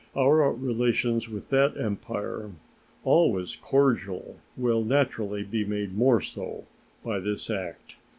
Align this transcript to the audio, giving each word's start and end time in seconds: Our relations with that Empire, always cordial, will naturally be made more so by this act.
Our 0.15 0.51
relations 0.51 1.29
with 1.29 1.49
that 1.51 1.77
Empire, 1.79 2.53
always 3.03 3.55
cordial, 3.55 4.37
will 4.57 4.83
naturally 4.83 5.43
be 5.43 5.63
made 5.63 5.95
more 5.95 6.21
so 6.21 6.65
by 7.03 7.19
this 7.19 7.51
act. 7.51 7.97